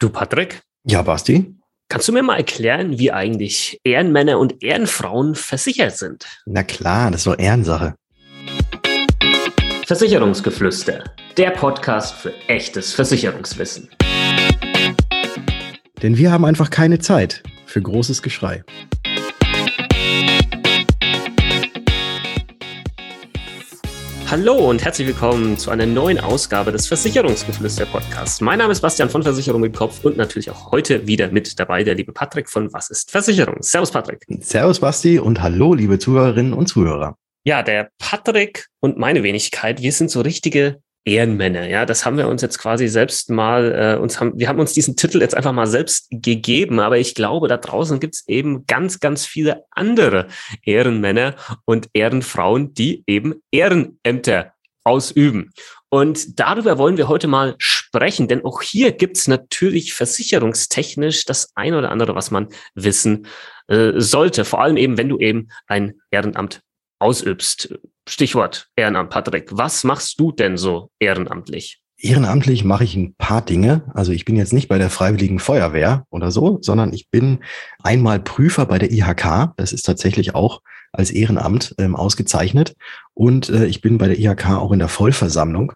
[0.00, 0.62] Du, Patrick?
[0.84, 1.54] Ja, Basti?
[1.90, 6.24] Kannst du mir mal erklären, wie eigentlich Ehrenmänner und Ehrenfrauen versichert sind?
[6.46, 7.96] Na klar, das ist doch Ehrensache.
[9.86, 11.04] Versicherungsgeflüster,
[11.36, 13.90] der Podcast für echtes Versicherungswissen.
[16.02, 18.64] Denn wir haben einfach keine Zeit für großes Geschrei.
[24.30, 28.40] Hallo und herzlich willkommen zu einer neuen Ausgabe des Versicherungsgeflüster Podcasts.
[28.40, 31.82] Mein Name ist Bastian von Versicherung mit Kopf und natürlich auch heute wieder mit dabei
[31.82, 33.56] der liebe Patrick von Was ist Versicherung?
[33.58, 34.24] Servus Patrick.
[34.38, 37.16] Servus Basti und hallo liebe Zuhörerinnen und Zuhörer.
[37.42, 41.66] Ja, der Patrick und meine Wenigkeit, wir sind so richtige Ehrenmänner.
[41.66, 44.72] Ja, das haben wir uns jetzt quasi selbst mal, äh, uns haben, wir haben uns
[44.72, 48.66] diesen Titel jetzt einfach mal selbst gegeben, aber ich glaube, da draußen gibt es eben
[48.66, 50.28] ganz, ganz viele andere
[50.62, 54.52] Ehrenmänner und Ehrenfrauen, die eben Ehrenämter
[54.84, 55.52] ausüben.
[55.88, 61.50] Und darüber wollen wir heute mal sprechen, denn auch hier gibt es natürlich versicherungstechnisch das
[61.56, 63.26] eine oder andere, was man wissen
[63.68, 64.44] äh, sollte.
[64.44, 66.60] Vor allem eben, wenn du eben ein Ehrenamt
[67.00, 67.74] ausübst.
[68.10, 69.50] Stichwort Ehrenamt, Patrick.
[69.52, 71.80] Was machst du denn so ehrenamtlich?
[71.96, 73.84] Ehrenamtlich mache ich ein paar Dinge.
[73.94, 77.38] Also ich bin jetzt nicht bei der Freiwilligen Feuerwehr oder so, sondern ich bin
[77.84, 79.52] einmal Prüfer bei der IHK.
[79.56, 80.60] Das ist tatsächlich auch
[80.92, 82.74] als Ehrenamt ähm, ausgezeichnet.
[83.14, 85.72] Und äh, ich bin bei der IHK auch in der Vollversammlung.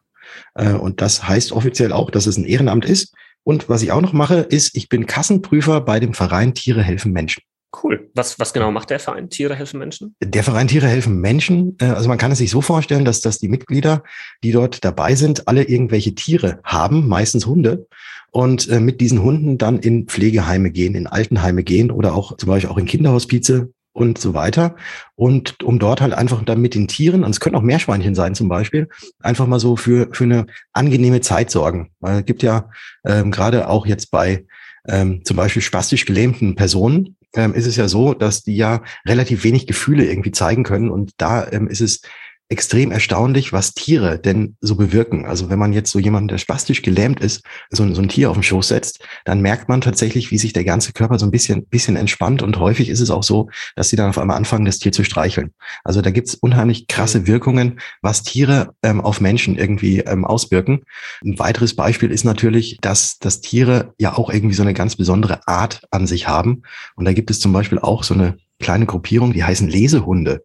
[0.55, 3.15] Äh, und das heißt offiziell auch, dass es ein Ehrenamt ist.
[3.45, 7.13] Und was ich auch noch mache, ist, ich bin Kassenprüfer bei dem Verein Tiere helfen
[7.13, 7.45] Menschen.
[7.83, 8.11] Cool.
[8.15, 10.15] Was, was genau macht der Verein Tiere helfen Menschen?
[10.23, 13.39] Der Verein Tiere helfen Menschen, äh, also man kann es sich so vorstellen, dass, dass
[13.39, 14.03] die Mitglieder,
[14.43, 17.87] die dort dabei sind, alle irgendwelche Tiere haben, meistens Hunde,
[18.31, 22.49] und äh, mit diesen Hunden dann in Pflegeheime gehen, in Altenheime gehen oder auch zum
[22.49, 24.75] Beispiel auch in Kinderhospize und so weiter.
[25.15, 28.35] Und um dort halt einfach dann mit den Tieren, und es können auch Meerschweinchen sein
[28.35, 28.89] zum Beispiel,
[29.21, 31.93] einfach mal so für, für eine angenehme Zeit sorgen.
[32.01, 32.69] Weil es gibt ja
[33.07, 34.45] ähm, gerade auch jetzt bei
[34.89, 39.45] ähm, zum Beispiel spastisch gelähmten Personen, ähm, ist es ja so, dass die ja relativ
[39.45, 40.91] wenig Gefühle irgendwie zeigen können.
[40.91, 42.03] Und da ähm, ist es
[42.51, 45.25] extrem erstaunlich, was Tiere denn so bewirken.
[45.25, 48.37] Also wenn man jetzt so jemanden, der spastisch gelähmt ist, so, so ein Tier auf
[48.37, 51.67] den Schoß setzt, dann merkt man tatsächlich, wie sich der ganze Körper so ein bisschen,
[51.67, 52.43] bisschen entspannt.
[52.43, 55.05] Und häufig ist es auch so, dass sie dann auf einmal anfangen, das Tier zu
[55.05, 55.53] streicheln.
[55.85, 57.27] Also da gibt's unheimlich krasse mhm.
[57.27, 60.83] Wirkungen, was Tiere ähm, auf Menschen irgendwie ähm, auswirken.
[61.25, 65.49] Ein weiteres Beispiel ist natürlich, dass, dass Tiere ja auch irgendwie so eine ganz besondere
[65.49, 66.63] Art an sich haben.
[66.95, 70.45] Und da gibt es zum Beispiel auch so eine kleine Gruppierung, die heißen Lesehunde.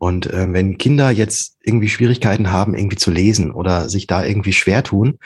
[0.00, 4.54] Und äh, wenn Kinder jetzt irgendwie Schwierigkeiten haben, irgendwie zu lesen oder sich da irgendwie
[4.54, 5.18] schwer tun,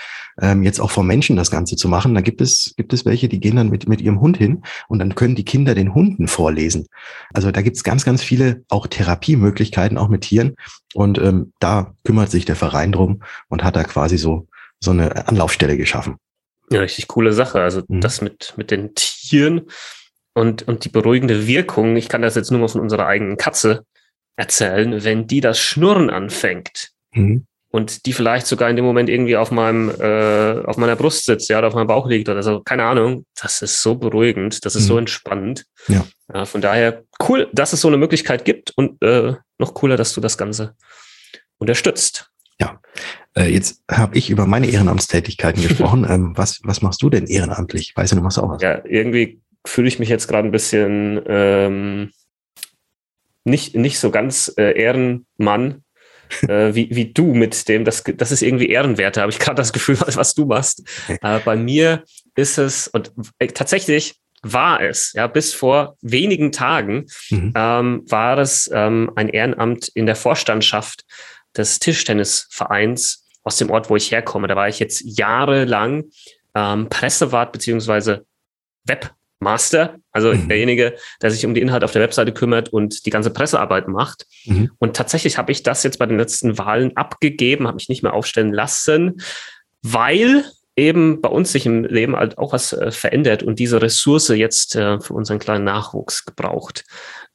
[0.43, 3.29] ähm, jetzt auch vor Menschen das Ganze zu machen, da gibt es, gibt es welche,
[3.29, 6.27] die gehen dann mit, mit ihrem Hund hin und dann können die Kinder den Hunden
[6.27, 6.89] vorlesen.
[7.33, 10.57] Also da gibt es ganz, ganz viele auch Therapiemöglichkeiten, auch mit Tieren.
[10.93, 14.49] Und ähm, da kümmert sich der Verein drum und hat da quasi so,
[14.81, 16.17] so eine Anlaufstelle geschaffen.
[16.73, 17.61] Ja, richtig coole Sache.
[17.61, 18.01] Also mhm.
[18.01, 19.69] das mit, mit den Tieren
[20.33, 21.95] und, und die beruhigende Wirkung.
[21.95, 23.85] Ich kann das jetzt nur mal von unserer eigenen Katze
[24.37, 27.47] erzählen, wenn die das Schnurren anfängt mhm.
[27.71, 31.49] und die vielleicht sogar in dem Moment irgendwie auf meinem äh, auf meiner Brust sitzt,
[31.49, 34.75] ja, oder auf meinem Bauch liegt oder so, keine Ahnung, das ist so beruhigend, das
[34.75, 34.89] ist mhm.
[34.89, 35.65] so entspannend.
[35.89, 36.05] Ja.
[36.33, 36.45] ja.
[36.45, 40.21] Von daher cool, dass es so eine Möglichkeit gibt und äh, noch cooler, dass du
[40.21, 40.75] das Ganze
[41.59, 42.31] unterstützt.
[42.61, 42.81] Ja,
[43.37, 46.07] äh, jetzt habe ich über meine Ehrenamtstätigkeiten gesprochen.
[46.09, 47.93] ähm, was, was machst du denn ehrenamtlich?
[47.97, 48.63] Weißt du, du machst auch was.
[48.63, 52.11] Ja, irgendwie fühle ich mich jetzt gerade ein bisschen ähm,
[53.45, 55.85] nicht, nicht so ganz äh, Ehrenmann
[56.43, 59.73] äh, wie, wie du mit dem, das, das ist irgendwie ehrenwerter, habe ich gerade das
[59.73, 60.83] Gefühl, was, was du machst.
[61.09, 67.07] Äh, bei mir ist es, und äh, tatsächlich war es, ja, bis vor wenigen Tagen
[67.31, 67.53] mhm.
[67.55, 71.05] ähm, war es ähm, ein Ehrenamt in der Vorstandschaft
[71.57, 74.49] des Tischtennisvereins aus dem Ort, wo ich herkomme.
[74.49, 76.05] Da war ich jetzt jahrelang
[76.55, 78.27] ähm, Pressewart beziehungsweise
[78.85, 80.49] Web Master, also mhm.
[80.49, 84.27] derjenige, der sich um die Inhalte auf der Webseite kümmert und die ganze Pressearbeit macht.
[84.47, 84.71] Mhm.
[84.79, 88.15] Und tatsächlich habe ich das jetzt bei den letzten Wahlen abgegeben, habe mich nicht mehr
[88.15, 89.21] aufstellen lassen,
[89.83, 90.45] weil
[90.77, 94.75] eben bei uns sich im Leben halt auch was äh, verändert und diese Ressource jetzt
[94.75, 96.85] äh, für unseren kleinen Nachwuchs gebraucht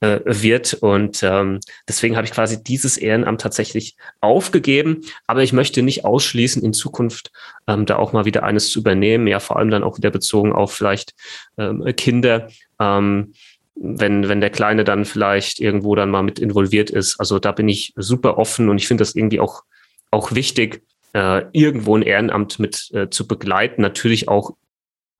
[0.01, 0.73] äh, wird.
[0.73, 5.01] Und ähm, deswegen habe ich quasi dieses Ehrenamt tatsächlich aufgegeben.
[5.25, 7.31] Aber ich möchte nicht ausschließen, in Zukunft
[7.67, 9.27] ähm, da auch mal wieder eines zu übernehmen.
[9.27, 11.13] Ja, vor allem dann auch wieder bezogen auf vielleicht
[11.57, 12.49] ähm, Kinder.
[12.79, 13.33] Ähm,
[13.81, 17.17] wenn, wenn der Kleine dann vielleicht irgendwo dann mal mit involviert ist.
[17.17, 19.63] Also da bin ich super offen und ich finde das irgendwie auch,
[20.11, 20.83] auch wichtig,
[21.13, 23.81] äh, irgendwo ein Ehrenamt mit äh, zu begleiten.
[23.81, 24.51] Natürlich auch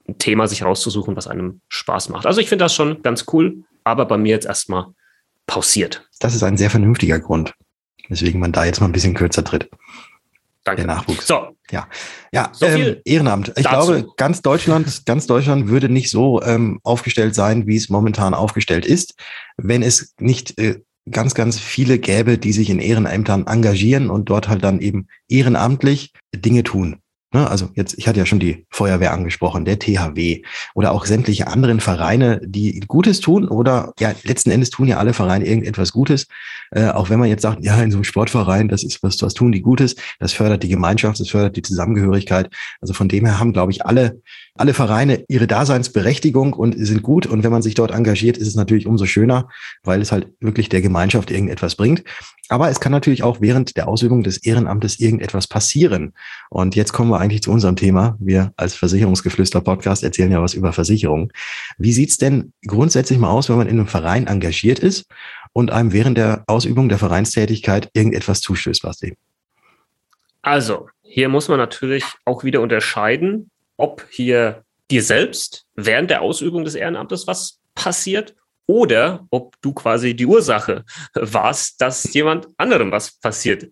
[0.07, 2.25] ein Thema sich rauszusuchen, was einem Spaß macht.
[2.25, 4.88] Also ich finde das schon ganz cool, aber bei mir jetzt erstmal
[5.47, 6.07] pausiert.
[6.19, 7.53] Das ist ein sehr vernünftiger Grund,
[8.07, 9.69] weswegen man da jetzt mal ein bisschen kürzer tritt.
[10.63, 10.83] Danke.
[10.83, 11.25] Der Nachwuchs.
[11.25, 11.56] So.
[11.71, 11.88] Ja,
[12.31, 13.50] ja so ähm, Ehrenamt.
[13.56, 13.94] Ich dazu.
[13.94, 18.85] glaube, ganz Deutschland, ganz Deutschland würde nicht so ähm, aufgestellt sein, wie es momentan aufgestellt
[18.85, 19.15] ist,
[19.57, 24.47] wenn es nicht äh, ganz, ganz viele gäbe, die sich in Ehrenämtern engagieren und dort
[24.47, 27.01] halt dann eben ehrenamtlich Dinge tun.
[27.31, 30.42] Ne, also jetzt, ich hatte ja schon die Feuerwehr angesprochen, der THW
[30.74, 35.14] oder auch sämtliche anderen Vereine, die Gutes tun oder ja, letzten Endes tun ja alle
[35.14, 36.26] Vereine irgendetwas Gutes.
[36.72, 39.36] Äh, auch wenn man jetzt sagt, ja, in so einem Sportverein, das ist was, was
[39.36, 42.50] tun die Gutes, das fördert die Gemeinschaft, das fördert die Zusammengehörigkeit.
[42.81, 44.24] Also von dem her haben, glaube ich, alle,
[44.56, 47.28] alle Vereine ihre Daseinsberechtigung und sind gut.
[47.28, 49.50] Und wenn man sich dort engagiert, ist es natürlich umso schöner,
[49.84, 52.04] weil es halt wirklich der Gemeinschaft irgendetwas bringt.
[52.50, 56.13] Aber es kann natürlich auch während der Ausübung des Ehrenamtes irgendetwas passieren.
[56.50, 58.18] Und jetzt kommen wir eigentlich zu unserem Thema.
[58.19, 61.31] Wir als Versicherungsgeflüster-Podcast erzählen ja was über Versicherungen.
[61.78, 65.06] Wie sieht's denn grundsätzlich mal aus, wenn man in einem Verein engagiert ist
[65.54, 69.16] und einem während der Ausübung der Vereinstätigkeit irgendetwas zustößt, Basti?
[70.42, 76.63] Also, hier muss man natürlich auch wieder unterscheiden, ob hier dir selbst während der Ausübung
[76.63, 78.36] des Ehrenamtes was passiert
[78.69, 80.86] oder ob du quasi die Ursache
[81.16, 83.68] warst, dass jemand anderem was passiert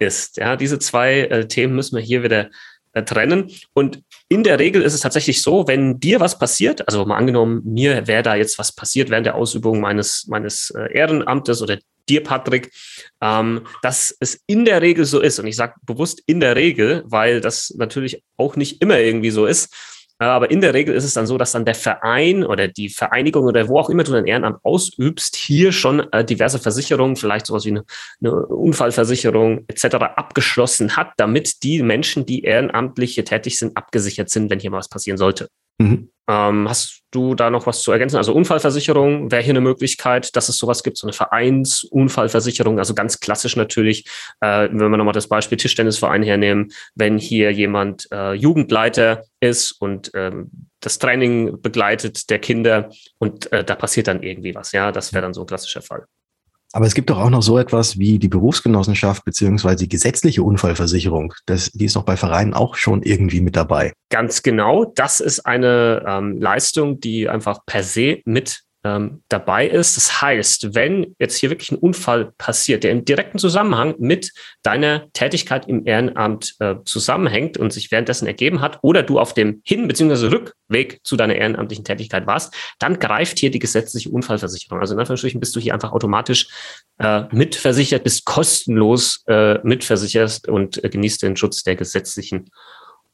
[0.00, 0.38] ist.
[0.38, 2.50] Ja, diese zwei äh, Themen müssen wir hier wieder
[2.92, 3.52] äh, trennen.
[3.74, 7.62] Und in der Regel ist es tatsächlich so, wenn dir was passiert, also mal angenommen,
[7.64, 12.24] mir wäre da jetzt was passiert während der Ausübung meines, meines äh, Ehrenamtes oder dir,
[12.24, 12.72] Patrick,
[13.20, 15.38] ähm, dass es in der Regel so ist.
[15.38, 19.46] Und ich sage bewusst in der Regel, weil das natürlich auch nicht immer irgendwie so
[19.46, 19.72] ist
[20.26, 23.46] aber in der Regel ist es dann so, dass dann der Verein oder die Vereinigung
[23.46, 27.64] oder wo auch immer du dein Ehrenamt ausübst, hier schon äh, diverse Versicherungen, vielleicht sowas
[27.64, 27.84] wie eine,
[28.20, 29.96] eine Unfallversicherung etc.
[30.16, 34.78] abgeschlossen hat, damit die Menschen, die ehrenamtlich hier tätig sind, abgesichert sind, wenn hier mal
[34.78, 35.48] was passieren sollte.
[35.78, 36.09] Mhm.
[36.28, 38.16] Ähm, hast du da noch was zu ergänzen?
[38.16, 43.20] Also Unfallversicherung wäre hier eine Möglichkeit, dass es sowas gibt, so eine Vereinsunfallversicherung, also ganz
[43.20, 44.06] klassisch natürlich,
[44.40, 50.10] äh, wenn wir nochmal das Beispiel Tischtennisverein hernehmen, wenn hier jemand äh, Jugendleiter ist und
[50.14, 50.50] ähm,
[50.80, 55.22] das Training begleitet der Kinder und äh, da passiert dann irgendwie was, ja, das wäre
[55.22, 56.06] dann so ein klassischer Fall.
[56.72, 61.34] Aber es gibt doch auch noch so etwas wie die Berufsgenossenschaft beziehungsweise die gesetzliche Unfallversicherung.
[61.46, 63.92] Das, die ist doch bei Vereinen auch schon irgendwie mit dabei.
[64.10, 64.84] Ganz genau.
[64.84, 69.96] Das ist eine ähm, Leistung, die einfach per se mit ähm, dabei ist.
[69.96, 74.32] Das heißt, wenn jetzt hier wirklich ein Unfall passiert, der im direkten Zusammenhang mit
[74.62, 79.60] deiner Tätigkeit im Ehrenamt äh, zusammenhängt und sich währenddessen ergeben hat, oder du auf dem
[79.64, 80.28] Hin- bzw.
[80.28, 84.80] Rückweg zu deiner ehrenamtlichen Tätigkeit warst, dann greift hier die gesetzliche Unfallversicherung.
[84.80, 86.48] Also in Anführungsstrichen bist du hier einfach automatisch
[86.98, 92.50] äh, mitversichert, bist kostenlos äh, mitversichert und äh, genießt den Schutz der gesetzlichen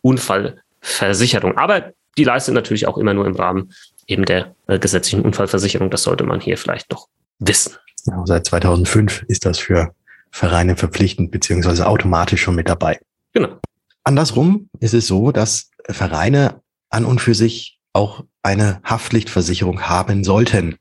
[0.02, 1.56] Unfallversicherung.
[1.56, 3.72] Aber die leistet natürlich auch immer nur im Rahmen
[4.06, 5.90] eben der äh, gesetzlichen Unfallversicherung.
[5.90, 7.08] Das sollte man hier vielleicht noch
[7.38, 7.74] wissen.
[8.06, 9.94] Ja, seit 2005 ist das für
[10.30, 13.00] Vereine verpflichtend beziehungsweise automatisch schon mit dabei.
[13.32, 13.58] Genau.
[14.04, 16.60] Andersrum ist es so, dass Vereine
[16.90, 20.76] an und für sich auch eine Haftpflichtversicherung haben sollten.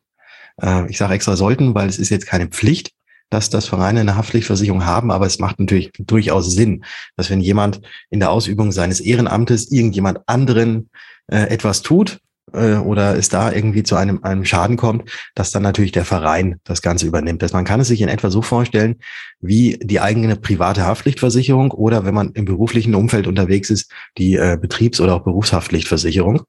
[0.61, 2.91] Äh, ich sage extra sollten, weil es ist jetzt keine Pflicht,
[3.29, 6.85] dass das Vereine eine Haftpflichtversicherung haben, aber es macht natürlich durchaus Sinn,
[7.15, 10.89] dass wenn jemand in der Ausübung seines Ehrenamtes irgendjemand anderen
[11.27, 12.19] äh, etwas tut,
[12.55, 16.59] äh, oder es da irgendwie zu einem, einem Schaden kommt, dass dann natürlich der Verein
[16.63, 17.41] das Ganze übernimmt.
[17.41, 18.95] Das man kann es sich in etwa so vorstellen,
[19.39, 24.57] wie die eigene private Haftpflichtversicherung oder wenn man im beruflichen Umfeld unterwegs ist, die äh,
[24.59, 26.41] Betriebs- oder auch Berufshaftpflichtversicherung.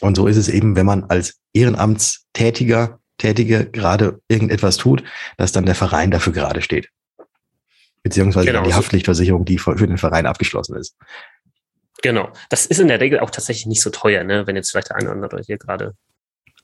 [0.00, 5.04] Und so ist es eben, wenn man als Ehrenamtstätiger, Tätige gerade irgendetwas tut,
[5.36, 6.88] dass dann der Verein dafür gerade steht.
[8.02, 8.62] Beziehungsweise genau.
[8.62, 10.96] die Haftpflichtversicherung, die für den Verein abgeschlossen ist.
[12.02, 12.30] Genau.
[12.48, 14.46] Das ist in der Regel auch tatsächlich nicht so teuer, ne?
[14.46, 15.94] Wenn jetzt vielleicht der eine oder andere hier gerade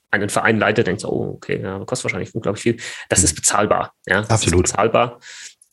[0.09, 2.77] einen Verein leitet, denkt so, oh, okay, ja, kostet wahrscheinlich unglaublich viel.
[3.09, 3.93] Das ist bezahlbar.
[4.05, 4.65] Ja, das Absolut.
[4.65, 5.19] Ist bezahlbar.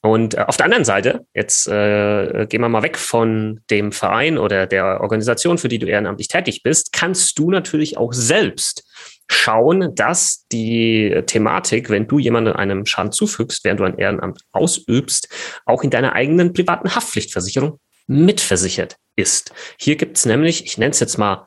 [0.03, 4.37] Und äh, auf der anderen Seite, jetzt äh, gehen wir mal weg von dem Verein
[4.37, 8.85] oder der Organisation, für die du ehrenamtlich tätig bist, kannst du natürlich auch selbst
[9.31, 15.29] schauen, dass die Thematik, wenn du jemandem einen Schaden zufügst, während du ein Ehrenamt ausübst,
[15.65, 19.53] auch in deiner eigenen privaten Haftpflichtversicherung mitversichert ist.
[19.79, 21.47] Hier gibt es nämlich, ich nenne es jetzt mal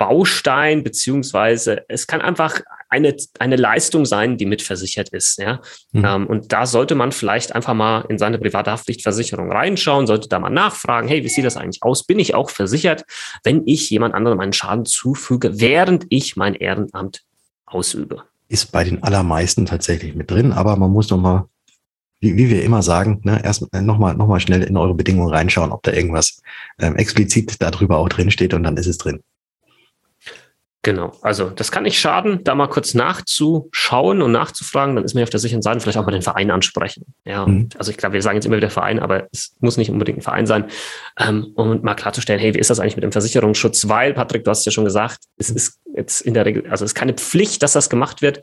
[0.00, 5.38] Baustein, beziehungsweise es kann einfach eine, eine Leistung sein, die mitversichert ist.
[5.38, 5.60] Ja?
[5.92, 6.04] Mhm.
[6.04, 10.38] Ähm, und da sollte man vielleicht einfach mal in seine private Haftpflichtversicherung reinschauen, sollte da
[10.38, 12.04] mal nachfragen, hey, wie sieht das eigentlich aus?
[12.04, 13.04] Bin ich auch versichert,
[13.44, 17.22] wenn ich jemand anderem einen Schaden zufüge, während ich mein Ehrenamt
[17.66, 18.24] ausübe?
[18.48, 21.48] Ist bei den allermeisten tatsächlich mit drin, aber man muss noch mal
[22.20, 25.32] wie, wie wir immer sagen, ne, erst äh, nochmal noch mal schnell in eure Bedingungen
[25.32, 26.42] reinschauen, ob da irgendwas
[26.78, 29.20] ähm, explizit darüber auch drin steht und dann ist es drin.
[30.82, 35.22] Genau, also das kann nicht schaden, da mal kurz nachzuschauen und nachzufragen, dann ist man
[35.22, 37.04] auf der sicheren Seite, vielleicht auch mal den Verein ansprechen.
[37.26, 37.68] Ja, mhm.
[37.76, 40.22] also ich glaube, wir sagen jetzt immer wieder Verein, aber es muss nicht unbedingt ein
[40.22, 40.70] Verein sein,
[41.18, 43.88] ähm, um mal klarzustellen, hey, wie ist das eigentlich mit dem Versicherungsschutz?
[43.88, 46.92] Weil, Patrick, du hast ja schon gesagt, es ist jetzt in der Regel, also es
[46.92, 48.40] ist keine Pflicht, dass das gemacht wird,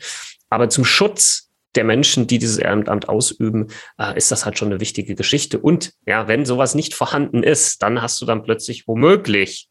[0.51, 1.47] aber zum Schutz
[1.77, 3.67] der Menschen, die dieses Ehrenamt ausüben,
[3.98, 5.60] äh, ist das halt schon eine wichtige Geschichte.
[5.60, 9.69] Und ja, wenn sowas nicht vorhanden ist, dann hast du dann plötzlich womöglich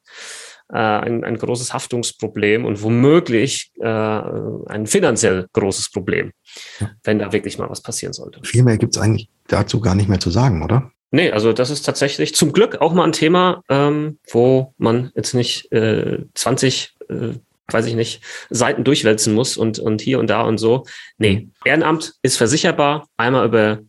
[0.72, 6.32] äh, ein, ein großes Haftungsproblem und womöglich äh, ein finanziell großes Problem,
[6.80, 6.90] ja.
[7.04, 8.40] wenn da wirklich mal was passieren sollte.
[8.44, 10.90] Viel mehr gibt es eigentlich dazu gar nicht mehr zu sagen, oder?
[11.12, 15.34] Nee, also das ist tatsächlich zum Glück auch mal ein Thema, ähm, wo man jetzt
[15.34, 17.14] nicht äh, 20, äh,
[17.68, 20.87] weiß ich nicht, Seiten durchwälzen muss und, und hier und da und so.
[21.18, 21.52] Nee, mhm.
[21.64, 23.80] Ehrenamt ist versicherbar, einmal über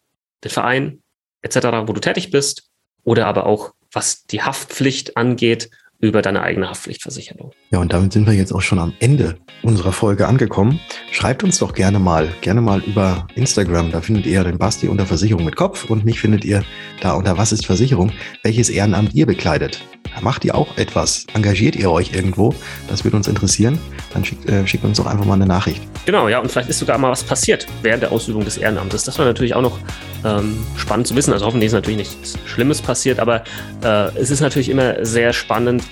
[0.43, 1.03] den Verein
[1.41, 2.69] etc., wo du tätig bist,
[3.03, 7.51] oder aber auch was die Haftpflicht angeht über deine eigene Haftpflichtversicherung.
[7.71, 10.79] Ja, und damit sind wir jetzt auch schon am Ende unserer Folge angekommen.
[11.11, 13.91] Schreibt uns doch gerne mal, gerne mal über Instagram.
[13.91, 16.63] Da findet ihr den Basti unter Versicherung mit Kopf und mich findet ihr
[17.01, 18.11] da unter Was ist Versicherung,
[18.43, 19.81] welches Ehrenamt ihr bekleidet.
[20.21, 21.27] Macht ihr auch etwas?
[21.33, 22.53] Engagiert ihr euch irgendwo?
[22.87, 23.77] Das würde uns interessieren.
[24.13, 25.81] Dann schickt, äh, schickt uns doch einfach mal eine Nachricht.
[26.05, 29.03] Genau, ja, und vielleicht ist sogar mal was passiert während der Ausübung des Ehrenamtes.
[29.03, 29.77] Das war natürlich auch noch
[30.25, 31.33] ähm, spannend zu wissen.
[31.33, 33.43] Also hoffentlich ist natürlich nichts Schlimmes passiert, aber
[33.83, 35.83] äh, es ist natürlich immer sehr spannend,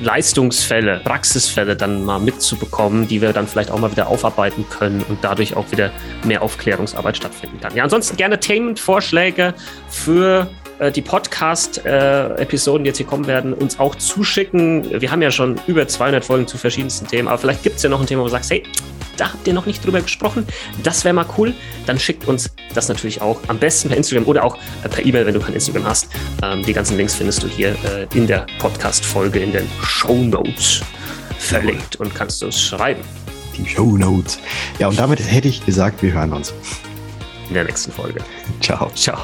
[0.00, 5.18] Leistungsfälle, Praxisfälle dann mal mitzubekommen, die wir dann vielleicht auch mal wieder aufarbeiten können und
[5.22, 5.90] dadurch auch wieder
[6.24, 7.74] mehr Aufklärungsarbeit stattfinden kann.
[7.76, 9.54] Ja, ansonsten gerne Themenvorschläge
[9.88, 10.48] für
[10.90, 15.00] die Podcast-Episoden, die jetzt hier kommen werden, uns auch zuschicken.
[15.00, 17.90] Wir haben ja schon über 200 Folgen zu verschiedensten Themen, aber vielleicht gibt es ja
[17.90, 18.64] noch ein Thema, wo du sagst, hey,
[19.16, 20.46] da habt ihr noch nicht drüber gesprochen.
[20.82, 21.54] Das wäre mal cool.
[21.86, 25.26] Dann schickt uns das natürlich auch am besten per Instagram oder auch äh, per E-Mail,
[25.26, 26.08] wenn du kein Instagram hast.
[26.42, 30.82] Ähm, die ganzen Links findest du hier äh, in der Podcast-Folge in den Show Notes
[31.38, 33.02] verlinkt und kannst du es schreiben.
[33.56, 34.38] Die Show Notes.
[34.78, 36.54] Ja, und damit hätte ich gesagt, wir hören uns.
[37.48, 38.20] In der nächsten Folge.
[38.60, 38.90] Ciao.
[38.94, 39.18] Ciao.